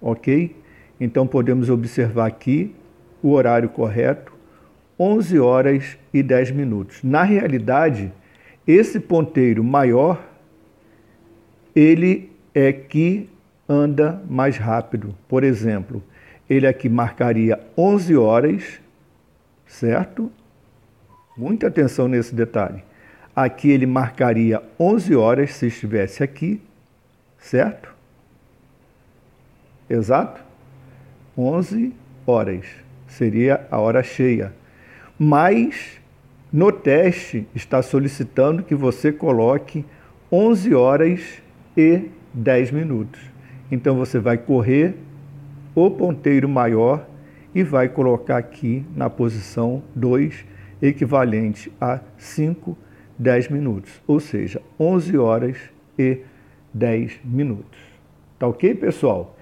ok? 0.00 0.54
Então 1.00 1.26
podemos 1.26 1.70
observar 1.70 2.26
aqui 2.26 2.74
o 3.22 3.32
horário 3.32 3.68
correto, 3.68 4.32
11 4.98 5.38
horas 5.38 5.98
e 6.12 6.22
10 6.22 6.50
minutos. 6.50 7.02
Na 7.02 7.22
realidade, 7.22 8.12
esse 8.66 8.98
ponteiro 8.98 9.62
maior, 9.62 10.22
ele 11.74 12.30
é 12.54 12.72
que 12.72 13.28
anda 13.68 14.22
mais 14.28 14.56
rápido. 14.56 15.14
Por 15.28 15.44
exemplo, 15.44 16.02
ele 16.48 16.66
aqui 16.66 16.88
marcaria 16.88 17.60
11 17.76 18.16
horas, 18.16 18.80
certo? 19.66 20.32
Muita 21.36 21.68
atenção 21.68 22.08
nesse 22.08 22.34
detalhe. 22.34 22.82
Aqui 23.36 23.70
ele 23.70 23.86
marcaria 23.86 24.62
11 24.80 25.14
horas 25.14 25.52
se 25.52 25.66
estivesse 25.66 26.22
aqui, 26.24 26.60
certo? 27.38 27.94
Exato? 29.88 30.40
11 31.36 31.94
horas 32.26 32.66
seria 33.06 33.66
a 33.70 33.78
hora 33.78 34.02
cheia. 34.02 34.52
Mas 35.18 36.00
no 36.52 36.70
teste 36.70 37.46
está 37.54 37.82
solicitando 37.82 38.62
que 38.62 38.74
você 38.74 39.10
coloque 39.10 39.84
11 40.30 40.74
horas 40.74 41.42
e 41.76 42.04
10 42.32 42.70
minutos. 42.70 43.20
Então 43.70 43.96
você 43.96 44.18
vai 44.18 44.38
correr 44.38 44.94
o 45.74 45.90
ponteiro 45.90 46.48
maior 46.48 47.06
e 47.54 47.62
vai 47.62 47.88
colocar 47.88 48.36
aqui 48.36 48.86
na 48.94 49.10
posição 49.10 49.82
2, 49.94 50.44
equivalente 50.80 51.72
a 51.80 52.00
5, 52.16 52.76
10 53.18 53.48
minutos, 53.48 54.00
ou 54.06 54.20
seja, 54.20 54.62
11 54.78 55.18
horas 55.18 55.56
e 55.98 56.18
10 56.72 57.20
minutos. 57.24 57.80
Tá 58.38 58.46
ok, 58.46 58.74
pessoal? 58.74 59.36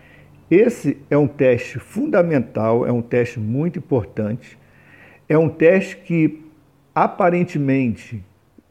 Esse 0.51 0.97
é 1.11 1.19
um 1.19 1.27
teste 1.27 1.79
fundamental, 1.79 2.87
é 2.87 2.93
um 2.93 3.03
teste 3.03 3.39
muito 3.39 3.79
importante. 3.79 4.59
É 5.29 5.37
um 5.37 5.49
teste 5.49 5.97
que 5.97 6.43
aparentemente, 6.95 8.25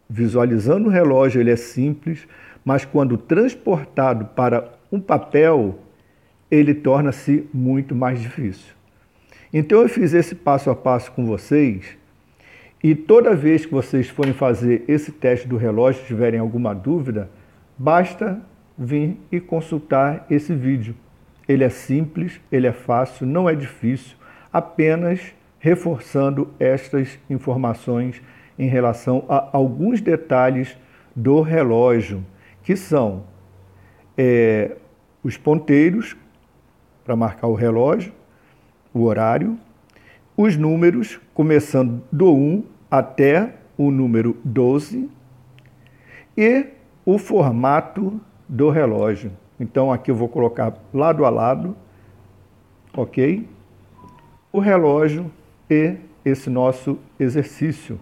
visualizando 0.10 0.88
o 0.88 0.92
relógio, 0.92 1.40
ele 1.40 1.52
é 1.52 1.56
simples, 1.56 2.28
mas 2.64 2.84
quando 2.84 3.18
transportado 3.18 4.26
para 4.26 4.72
um 4.92 5.00
papel, 5.00 5.78
ele 6.50 6.74
torna-se 6.74 7.48
muito 7.54 7.94
mais 7.94 8.20
difícil. 8.20 8.74
Então 9.54 9.82
eu 9.82 9.88
fiz 9.88 10.14
esse 10.14 10.34
passo 10.34 10.70
a 10.70 10.76
passo 10.76 11.12
com 11.12 11.26
vocês 11.26 11.98
e 12.84 12.96
toda 12.96 13.36
vez 13.36 13.66
que 13.66 13.72
vocês 13.72 14.10
forem 14.10 14.34
fazer 14.34 14.84
esse 14.88 15.12
teste 15.12 15.48
do 15.48 15.58
relógio, 15.58 16.06
tiverem 16.06 16.40
alguma 16.40 16.74
dúvida, 16.74 17.30
basta 17.78 18.42
vir 18.78 19.18
e 19.32 19.40
consultar 19.40 20.26
esse 20.30 20.54
vídeo. 20.54 20.96
Ele 21.48 21.64
é 21.64 21.70
simples, 21.70 22.42
ele 22.52 22.68
é 22.68 22.72
fácil, 22.72 23.28
não 23.28 23.48
é 23.48 23.56
difícil, 23.56 24.16
apenas 24.52 25.34
reforçando 25.60 26.54
estas 26.60 27.20
informações 27.30 28.22
em 28.58 28.68
relação 28.68 29.26
a 29.28 29.50
alguns 29.52 30.02
detalhes 30.02 30.78
do 31.16 31.42
relógio, 31.42 32.26
que 32.64 32.76
são 32.76 33.24
é, 34.18 34.76
os 35.24 35.38
ponteiros 35.38 36.16
para 37.04 37.16
marcar 37.16 37.48
o 37.48 37.54
relógio, 37.54 38.14
o 38.94 39.04
horário, 39.04 39.58
os 40.38 40.58
números, 40.58 41.20
começando 41.34 42.04
do 42.12 42.34
1 42.34 42.64
até 42.90 43.56
o 43.78 43.92
número 43.92 44.38
12, 44.44 45.10
e 46.38 46.68
o 47.06 47.18
formato 47.18 48.20
do 48.48 48.70
relógio. 48.70 49.32
Então 49.60 49.92
aqui 49.92 50.12
eu 50.12 50.16
vou 50.16 50.28
colocar 50.28 50.74
lado 50.94 51.26
a 51.26 51.30
lado, 51.30 51.76
ok? 52.96 53.48
O 54.52 54.60
relógio 54.60 55.32
e 55.70 55.96
esse 56.24 56.50
nosso 56.50 57.00
exercício, 57.20 58.00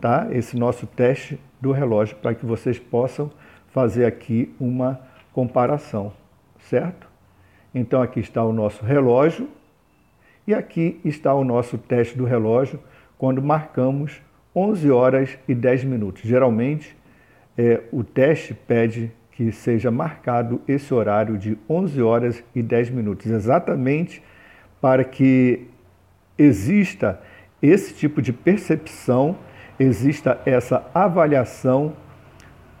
tá? 0.00 0.28
Esse 0.30 0.56
nosso 0.56 0.86
teste 0.86 1.38
do 1.60 1.72
relógio 1.72 2.16
para 2.16 2.34
que 2.34 2.46
vocês 2.46 2.78
possam 2.78 3.30
fazer 3.68 4.04
aqui 4.04 4.54
uma 4.58 5.00
comparação, 5.32 6.12
certo? 6.58 7.08
Então 7.74 8.02
aqui 8.02 8.20
está 8.20 8.42
o 8.44 8.52
nosso 8.52 8.84
relógio 8.84 9.48
e 10.46 10.54
aqui 10.54 11.00
está 11.04 11.34
o 11.34 11.44
nosso 11.44 11.78
teste 11.78 12.16
do 12.16 12.24
relógio 12.24 12.80
quando 13.16 13.42
marcamos 13.42 14.20
11 14.54 14.90
horas 14.90 15.38
e 15.46 15.54
10 15.54 15.84
minutos. 15.84 16.22
Geralmente 16.22 16.96
é, 17.56 17.82
o 17.92 18.02
teste 18.02 18.54
pede 18.54 19.12
que 19.32 19.52
seja 19.52 19.90
marcado 19.90 20.60
esse 20.66 20.92
horário 20.92 21.38
de 21.38 21.56
11 21.68 22.02
horas 22.02 22.44
e 22.54 22.62
10 22.62 22.90
minutos, 22.90 23.26
exatamente 23.26 24.22
para 24.80 25.04
que 25.04 25.68
exista 26.40 27.20
esse 27.60 27.94
tipo 27.94 28.22
de 28.22 28.32
percepção, 28.32 29.36
exista 29.78 30.40
essa 30.46 30.86
avaliação 30.94 31.92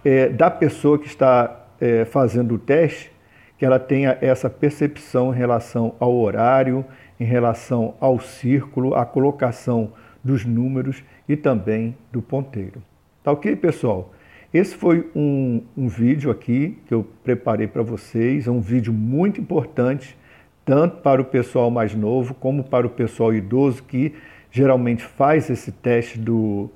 é, 0.04 0.28
da 0.28 0.50
pessoa 0.50 0.98
que 0.98 1.06
está 1.06 1.66
é, 1.80 2.04
fazendo 2.06 2.54
o 2.54 2.58
teste, 2.58 3.12
que 3.58 3.66
ela 3.66 3.78
tenha 3.78 4.16
essa 4.22 4.48
percepção 4.48 5.34
em 5.34 5.36
relação 5.36 5.94
ao 6.00 6.16
horário, 6.16 6.84
em 7.18 7.24
relação 7.24 7.94
ao 8.00 8.18
círculo, 8.18 8.94
a 8.94 9.04
colocação 9.04 9.92
dos 10.24 10.46
números 10.46 11.04
e 11.28 11.36
também 11.36 11.94
do 12.10 12.22
ponteiro. 12.22 12.82
Tá 13.22 13.32
ok, 13.32 13.54
pessoal? 13.56 14.14
Esse 14.52 14.74
foi 14.74 15.08
um, 15.14 15.62
um 15.76 15.88
vídeo 15.88 16.30
aqui 16.30 16.78
que 16.86 16.94
eu 16.94 17.06
preparei 17.22 17.66
para 17.66 17.82
vocês, 17.82 18.46
é 18.46 18.50
um 18.50 18.60
vídeo 18.60 18.92
muito 18.92 19.40
importante, 19.40 20.16
tanto 20.64 20.98
para 20.98 21.20
o 21.20 21.24
pessoal 21.24 21.70
mais 21.70 21.94
novo 21.94 22.34
como 22.34 22.62
para 22.62 22.86
o 22.86 22.90
pessoal 22.90 23.34
idoso 23.34 23.82
que 23.82 24.14
geralmente 24.50 25.04
faz 25.04 25.48
esse 25.48 25.72
teste 25.72 26.18
do, 26.18 26.70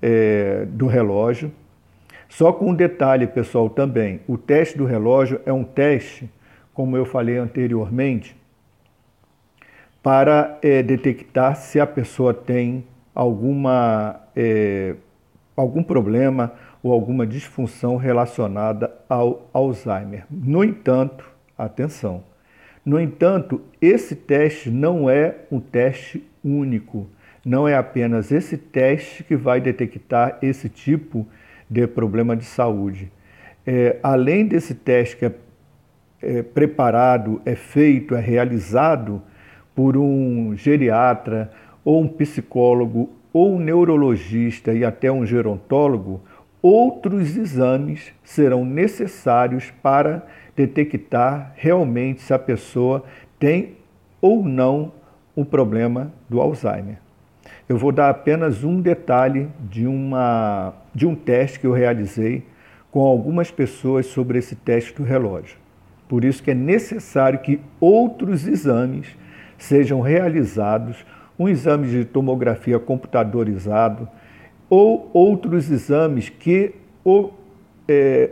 é, 0.00 0.66
do 0.68 0.86
relógio. 0.86 1.50
Só 2.28 2.52
com 2.52 2.70
um 2.70 2.74
detalhe, 2.74 3.26
pessoal, 3.26 3.70
também: 3.70 4.20
o 4.26 4.36
teste 4.36 4.76
do 4.76 4.84
relógio 4.84 5.40
é 5.46 5.52
um 5.52 5.64
teste, 5.64 6.28
como 6.72 6.96
eu 6.96 7.04
falei 7.04 7.36
anteriormente, 7.38 8.36
para 10.02 10.58
é, 10.62 10.82
detectar 10.82 11.56
se 11.56 11.80
a 11.80 11.86
pessoa 11.86 12.34
tem 12.34 12.84
alguma, 13.14 14.20
é, 14.34 14.96
algum 15.56 15.82
problema 15.82 16.52
ou 16.82 16.92
alguma 16.92 17.26
disfunção 17.26 17.96
relacionada 17.96 18.92
ao 19.08 19.48
Alzheimer. 19.54 20.26
No 20.30 20.62
entanto, 20.62 21.24
atenção, 21.56 22.22
no 22.84 23.00
entanto, 23.00 23.62
esse 23.80 24.14
teste 24.14 24.70
não 24.70 25.08
é 25.08 25.36
um 25.50 25.58
teste 25.58 26.22
único, 26.44 27.06
não 27.44 27.66
é 27.66 27.74
apenas 27.74 28.30
esse 28.30 28.58
teste 28.58 29.24
que 29.24 29.36
vai 29.36 29.60
detectar 29.60 30.38
esse 30.42 30.68
tipo 30.68 31.26
de 31.68 31.86
problema 31.86 32.36
de 32.36 32.44
saúde. 32.44 33.10
É, 33.66 33.98
além 34.02 34.46
desse 34.46 34.74
teste 34.74 35.16
que 35.16 35.24
é, 35.24 35.32
é 36.20 36.42
preparado, 36.42 37.40
é 37.46 37.54
feito, 37.54 38.14
é 38.14 38.20
realizado 38.20 39.22
por 39.74 39.96
um 39.96 40.54
geriatra 40.54 41.50
ou 41.82 42.02
um 42.02 42.08
psicólogo 42.08 43.10
ou 43.32 43.56
um 43.56 43.58
neurologista 43.58 44.72
e 44.72 44.84
até 44.84 45.10
um 45.10 45.24
gerontólogo, 45.24 46.22
outros 46.62 47.36
exames 47.36 48.12
serão 48.22 48.64
necessários 48.64 49.72
para 49.82 50.24
detectar 50.56 51.52
realmente 51.56 52.22
se 52.22 52.32
a 52.32 52.38
pessoa 52.38 53.04
tem 53.38 53.76
ou 54.20 54.44
não 54.44 54.92
o 55.34 55.44
problema 55.44 56.12
do 56.28 56.40
Alzheimer. 56.40 56.98
eu 57.68 57.76
vou 57.76 57.92
dar 57.92 58.08
apenas 58.08 58.62
um 58.62 58.80
detalhe 58.80 59.48
de, 59.68 59.86
uma, 59.86 60.74
de 60.94 61.06
um 61.06 61.14
teste 61.14 61.58
que 61.58 61.66
eu 61.66 61.72
realizei 61.72 62.44
com 62.90 63.00
algumas 63.00 63.50
pessoas 63.50 64.06
sobre 64.06 64.38
esse 64.38 64.54
teste 64.54 64.94
do 64.94 65.02
relógio. 65.02 65.58
Por 66.08 66.24
isso 66.24 66.42
que 66.42 66.52
é 66.52 66.54
necessário 66.54 67.40
que 67.40 67.60
outros 67.80 68.46
exames 68.46 69.08
sejam 69.58 70.00
realizados, 70.00 71.04
um 71.38 71.48
exame 71.48 71.88
de 71.88 72.04
tomografia 72.04 72.78
computadorizado 72.78 74.08
ou 74.70 75.10
outros 75.12 75.70
exames 75.70 76.28
que 76.28 76.74
o 77.04 77.30
é, 77.88 78.30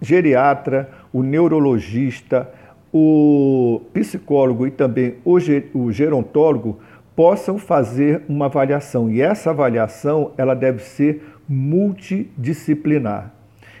geriatra, 0.00 0.90
o 1.14 1.22
neurologista, 1.22 2.50
o 2.92 3.80
psicólogo 3.92 4.66
e 4.66 4.70
também 4.72 5.14
o, 5.24 5.36
o 5.74 5.92
gerontólogo 5.92 6.80
possam 7.14 7.56
fazer 7.56 8.22
uma 8.28 8.46
avaliação. 8.46 9.08
E 9.08 9.22
essa 9.22 9.50
avaliação 9.50 10.32
ela 10.36 10.54
deve 10.54 10.82
ser 10.82 11.22
multidisciplinar. 11.48 13.32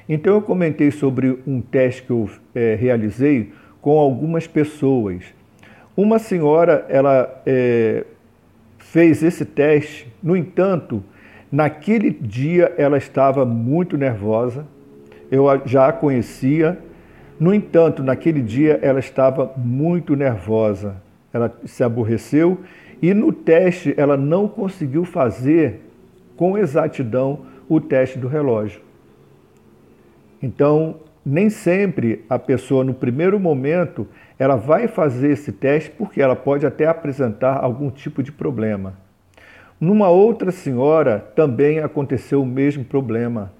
Então 0.08 0.34
eu 0.34 0.42
comentei 0.42 0.92
sobre 0.92 1.40
um 1.44 1.60
teste 1.60 2.04
que 2.04 2.10
eu 2.10 2.30
é, 2.54 2.76
realizei 2.76 3.50
com 3.82 3.98
algumas 3.98 4.46
pessoas. 4.46 5.24
Uma 5.96 6.20
senhora 6.20 6.86
ela 6.88 7.42
é, 7.44 8.04
fez 8.78 9.24
esse 9.24 9.44
teste, 9.44 10.06
no 10.22 10.36
entanto, 10.36 11.02
naquele 11.50 12.10
dia 12.10 12.72
ela 12.76 12.96
estava 12.96 13.44
muito 13.44 13.96
nervosa. 13.96 14.66
Eu 15.30 15.46
já 15.66 15.88
a 15.88 15.92
conhecia. 15.92 16.78
No 17.38 17.52
entanto, 17.52 18.02
naquele 18.02 18.40
dia 18.40 18.78
ela 18.80 19.00
estava 19.00 19.52
muito 19.56 20.14
nervosa. 20.14 20.96
Ela 21.32 21.52
se 21.64 21.82
aborreceu 21.82 22.60
e 23.02 23.12
no 23.12 23.32
teste 23.32 23.92
ela 23.96 24.16
não 24.16 24.46
conseguiu 24.46 25.04
fazer 25.04 25.80
com 26.36 26.56
exatidão 26.56 27.40
o 27.68 27.80
teste 27.80 28.18
do 28.18 28.28
relógio. 28.28 28.80
Então, 30.42 30.96
nem 31.24 31.48
sempre 31.48 32.24
a 32.28 32.38
pessoa 32.38 32.84
no 32.84 32.94
primeiro 32.94 33.40
momento 33.40 34.06
ela 34.38 34.56
vai 34.56 34.86
fazer 34.86 35.30
esse 35.32 35.50
teste 35.52 35.90
porque 35.90 36.20
ela 36.20 36.36
pode 36.36 36.66
até 36.66 36.86
apresentar 36.86 37.56
algum 37.56 37.90
tipo 37.90 38.22
de 38.22 38.30
problema. 38.30 38.94
Numa 39.80 40.08
outra 40.08 40.50
senhora 40.50 41.18
também 41.34 41.80
aconteceu 41.80 42.42
o 42.42 42.46
mesmo 42.46 42.84
problema. 42.84 43.52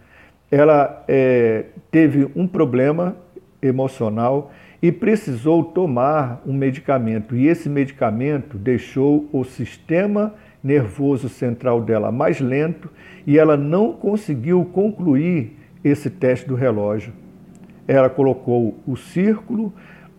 Ela 0.51 1.05
é, 1.09 1.67
teve 1.91 2.31
um 2.37 2.47
problema 2.47 3.17
emocional 3.67 4.53
e 4.83 4.93
precisou 4.93 5.65
tomar 5.65 6.43
um 6.47 6.53
medicamento. 6.53 7.35
E 7.35 7.47
esse 7.47 7.69
medicamento 7.69 8.59
deixou 8.59 9.29
o 9.33 9.43
sistema 9.43 10.35
nervoso 10.63 11.29
central 11.29 11.81
dela 11.81 12.13
mais 12.13 12.41
lento 12.41 12.91
e 13.27 13.39
ela 13.39 13.57
não 13.57 13.93
conseguiu 13.93 14.65
concluir 14.67 15.59
esse 15.83 16.11
teste 16.11 16.47
do 16.47 16.55
relógio. 16.55 17.13
Ela 17.89 18.09
colocou 18.09 18.79
o 18.87 18.97
círculo, 18.97 19.73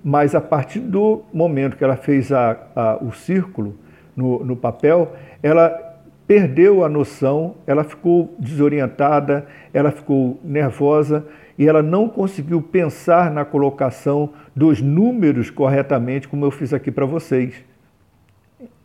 mas 0.04 0.36
a 0.36 0.42
partir 0.42 0.80
do 0.80 1.24
momento 1.34 1.78
que 1.78 1.84
ela 1.84 1.96
fez 1.96 2.32
a, 2.32 2.58
a, 2.76 3.04
o 3.04 3.12
círculo 3.12 3.76
no, 4.16 4.44
no 4.44 4.56
papel, 4.56 5.14
ela 5.42 5.86
perdeu 6.28 6.84
a 6.84 6.90
noção, 6.90 7.56
ela 7.68 7.84
ficou 7.84 8.36
desorientada, 8.40 9.46
ela 9.74 9.92
ficou 9.92 10.40
nervosa 10.44 11.26
e 11.58 11.68
ela 11.68 11.82
não 11.82 12.10
conseguiu 12.10 12.62
pensar 12.62 13.32
na 13.32 13.46
colocação 13.46 14.32
dos 14.56 14.82
números 14.82 15.50
corretamente, 15.50 16.28
como 16.28 16.46
eu 16.46 16.52
fiz 16.52 16.74
aqui 16.74 16.92
para 16.92 17.06
vocês. 17.06 17.56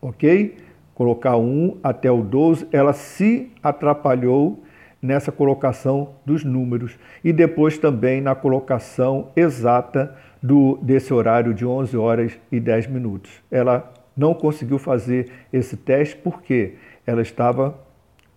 Ok? 0.01 0.57
Colocar 0.95 1.37
1 1.37 1.79
até 1.83 2.11
o 2.11 2.21
12, 2.21 2.67
ela 2.71 2.93
se 2.93 3.51
atrapalhou 3.61 4.63
nessa 5.01 5.31
colocação 5.31 6.09
dos 6.25 6.43
números 6.43 6.97
e 7.23 7.33
depois 7.33 7.77
também 7.77 8.21
na 8.21 8.35
colocação 8.35 9.29
exata 9.35 10.15
do, 10.41 10.77
desse 10.81 11.13
horário 11.13 11.53
de 11.53 11.65
11 11.65 11.97
horas 11.97 12.39
e 12.51 12.59
10 12.59 12.87
minutos. 12.87 13.31
Ela 13.49 13.91
não 14.15 14.33
conseguiu 14.33 14.77
fazer 14.77 15.31
esse 15.51 15.75
teste 15.75 16.15
porque 16.17 16.75
ela 17.05 17.21
estava 17.21 17.75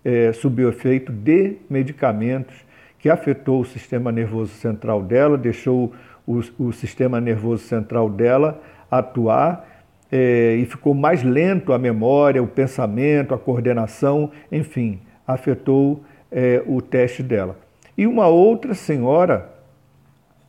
é, 0.04 0.32
sob 0.32 0.64
o 0.64 0.68
efeito 0.68 1.12
de 1.12 1.56
medicamentos 1.68 2.63
que 3.04 3.10
afetou 3.10 3.60
o 3.60 3.64
sistema 3.66 4.10
nervoso 4.10 4.54
central 4.54 5.02
dela, 5.02 5.36
deixou 5.36 5.92
o, 6.26 6.40
o 6.58 6.72
sistema 6.72 7.20
nervoso 7.20 7.62
central 7.64 8.08
dela 8.08 8.62
atuar 8.90 9.84
é, 10.10 10.54
e 10.54 10.64
ficou 10.64 10.94
mais 10.94 11.22
lento 11.22 11.74
a 11.74 11.78
memória, 11.78 12.42
o 12.42 12.46
pensamento, 12.46 13.34
a 13.34 13.38
coordenação, 13.38 14.30
enfim, 14.50 15.00
afetou 15.26 16.02
é, 16.32 16.62
o 16.66 16.80
teste 16.80 17.22
dela. 17.22 17.58
E 17.94 18.06
uma 18.06 18.26
outra 18.26 18.72
senhora, 18.72 19.52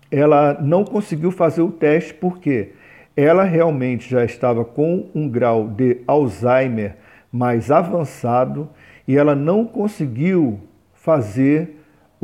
ela 0.10 0.54
não 0.62 0.86
conseguiu 0.86 1.32
fazer 1.32 1.62
o 1.62 1.74
teste 1.74 2.14
porque 2.14 2.70
ela 3.18 3.44
realmente 3.44 4.10
já 4.10 4.24
estava 4.24 4.64
com 4.64 5.10
um 5.14 5.28
grau 5.28 5.68
de 5.68 5.98
Alzheimer 6.08 6.96
mais 7.30 7.70
avançado 7.70 8.70
e 9.06 9.18
ela 9.18 9.36
não 9.36 9.66
conseguiu 9.66 10.62
fazer 10.94 11.75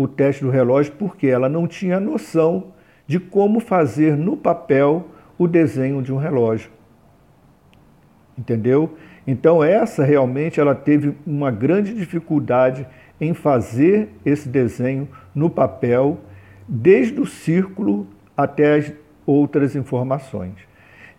o 0.04 0.08
teste 0.08 0.44
do 0.44 0.50
relógio 0.50 0.94
porque 0.94 1.28
ela 1.28 1.48
não 1.48 1.68
tinha 1.68 2.00
noção 2.00 2.74
de 3.08 3.20
como 3.20 3.60
fazer 3.60 4.16
no 4.16 4.38
papel 4.38 5.08
o 5.38 5.48
desenho 5.48 6.02
de 6.02 6.14
um 6.14 6.18
relógio. 6.18 6.72
Entendeu? 8.38 8.96
Então 9.26 9.64
essa 9.64 10.04
realmente 10.04 10.60
ela 10.60 10.74
teve 10.74 11.16
uma 11.26 11.52
grande 11.52 11.94
dificuldade 11.94 12.88
em 13.20 13.34
fazer 13.34 14.10
esse 14.26 14.50
desenho 14.50 15.08
no 15.34 15.50
papel, 15.50 16.20
desde 16.68 17.20
o 17.20 17.26
círculo 17.26 18.08
até 18.36 18.76
as 18.76 18.94
outras 19.26 19.76
informações. 19.76 20.56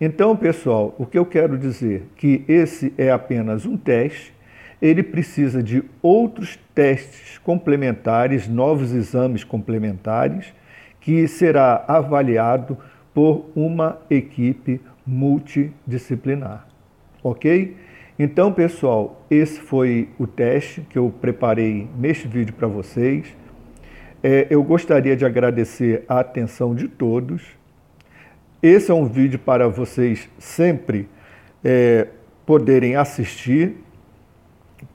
Então, 0.00 0.36
pessoal, 0.36 0.94
o 0.98 1.06
que 1.06 1.16
eu 1.16 1.24
quero 1.24 1.56
dizer 1.56 2.08
que 2.16 2.44
esse 2.48 2.92
é 2.98 3.12
apenas 3.12 3.64
um 3.64 3.76
teste 3.76 4.34
ele 4.82 5.04
precisa 5.04 5.62
de 5.62 5.84
outros 6.02 6.58
testes 6.74 7.38
complementares, 7.38 8.48
novos 8.48 8.92
exames 8.92 9.44
complementares, 9.44 10.52
que 11.00 11.28
será 11.28 11.84
avaliado 11.86 12.76
por 13.14 13.46
uma 13.54 14.00
equipe 14.10 14.80
multidisciplinar. 15.06 16.66
Ok? 17.22 17.76
Então, 18.18 18.52
pessoal, 18.52 19.24
esse 19.30 19.60
foi 19.60 20.08
o 20.18 20.26
teste 20.26 20.80
que 20.80 20.98
eu 20.98 21.14
preparei 21.20 21.88
neste 21.96 22.26
vídeo 22.26 22.52
para 22.52 22.66
vocês. 22.66 23.26
É, 24.20 24.48
eu 24.50 24.64
gostaria 24.64 25.16
de 25.16 25.24
agradecer 25.24 26.04
a 26.08 26.18
atenção 26.18 26.74
de 26.74 26.88
todos. 26.88 27.42
Esse 28.60 28.90
é 28.90 28.94
um 28.94 29.06
vídeo 29.06 29.38
para 29.38 29.68
vocês 29.68 30.28
sempre 30.38 31.08
é, 31.64 32.08
poderem 32.44 32.96
assistir 32.96 33.76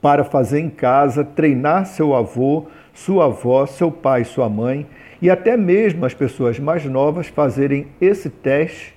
para 0.00 0.24
fazer 0.24 0.60
em 0.60 0.70
casa, 0.70 1.24
treinar 1.24 1.86
seu 1.86 2.14
avô, 2.14 2.66
sua 2.92 3.26
avó, 3.26 3.66
seu 3.66 3.90
pai, 3.90 4.24
sua 4.24 4.48
mãe 4.48 4.86
e 5.20 5.30
até 5.30 5.56
mesmo 5.56 6.04
as 6.04 6.14
pessoas 6.14 6.58
mais 6.58 6.84
novas 6.84 7.28
fazerem 7.28 7.88
esse 8.00 8.30
teste 8.30 8.94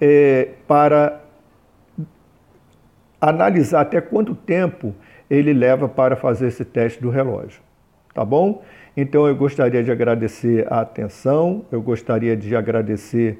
é, 0.00 0.50
para 0.66 1.20
analisar 3.20 3.80
até 3.80 4.00
quanto 4.00 4.34
tempo 4.34 4.94
ele 5.28 5.52
leva 5.52 5.88
para 5.88 6.16
fazer 6.16 6.48
esse 6.48 6.64
teste 6.64 7.00
do 7.00 7.10
relógio. 7.10 7.60
Tá 8.14 8.24
bom? 8.24 8.62
Então 8.96 9.26
eu 9.26 9.36
gostaria 9.36 9.82
de 9.82 9.90
agradecer 9.90 10.66
a 10.72 10.80
atenção, 10.80 11.64
eu 11.70 11.80
gostaria 11.80 12.36
de 12.36 12.56
agradecer 12.56 13.38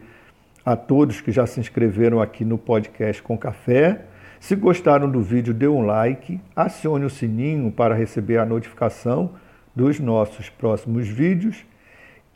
a 0.64 0.76
todos 0.76 1.20
que 1.20 1.32
já 1.32 1.46
se 1.46 1.58
inscreveram 1.58 2.20
aqui 2.20 2.44
no 2.44 2.58
podcast 2.58 3.22
com 3.22 3.36
café. 3.36 4.02
Se 4.40 4.54
gostaram 4.54 5.10
do 5.10 5.20
vídeo, 5.20 5.52
dê 5.52 5.66
um 5.66 5.82
like, 5.82 6.40
acione 6.54 7.04
o 7.04 7.10
sininho 7.10 7.72
para 7.72 7.94
receber 7.94 8.38
a 8.38 8.46
notificação 8.46 9.32
dos 9.74 9.98
nossos 10.00 10.48
próximos 10.48 11.08
vídeos 11.08 11.64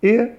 e 0.02 0.30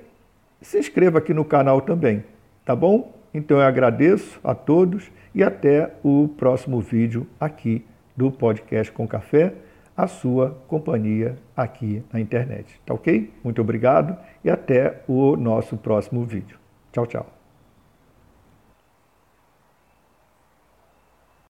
se 0.61 0.79
inscreva 0.79 1.19
aqui 1.19 1.33
no 1.33 1.45
canal 1.45 1.81
também, 1.81 2.23
tá 2.65 2.75
bom? 2.75 3.13
Então 3.33 3.57
eu 3.57 3.63
agradeço 3.63 4.39
a 4.43 4.53
todos 4.53 5.11
e 5.33 5.43
até 5.43 5.93
o 6.03 6.29
próximo 6.37 6.79
vídeo 6.79 7.27
aqui 7.39 7.85
do 8.15 8.31
podcast 8.31 8.91
com 8.91 9.07
café, 9.07 9.53
a 9.95 10.07
sua 10.07 10.57
companhia 10.67 11.37
aqui 11.55 12.03
na 12.11 12.19
internet, 12.19 12.79
tá 12.85 12.93
ok? 12.93 13.31
Muito 13.43 13.61
obrigado 13.61 14.17
e 14.43 14.49
até 14.49 15.01
o 15.07 15.35
nosso 15.35 15.77
próximo 15.77 16.23
vídeo. 16.23 16.57
Tchau, 16.91 17.07
tchau. 17.07 17.42